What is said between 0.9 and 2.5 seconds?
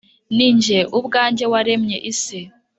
ubwanjye waremye isi